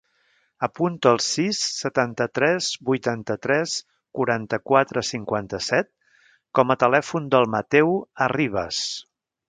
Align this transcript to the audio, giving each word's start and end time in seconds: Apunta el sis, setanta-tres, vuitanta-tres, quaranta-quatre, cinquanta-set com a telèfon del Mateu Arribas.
Apunta 0.67 1.11
el 1.15 1.19
sis, 1.25 1.59
setanta-tres, 1.81 2.71
vuitanta-tres, 2.89 3.77
quaranta-quatre, 4.21 5.05
cinquanta-set 5.13 5.93
com 6.61 6.75
a 6.75 6.81
telèfon 6.87 7.33
del 7.37 7.51
Mateu 7.59 7.99
Arribas. 8.29 8.87